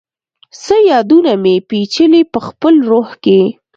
څه 0.63 0.75
یادونه 0.89 1.31
مي، 1.43 1.55
پیچلي 1.69 2.21
پخپل 2.33 2.75
روح 2.89 3.09
کي 3.23 3.39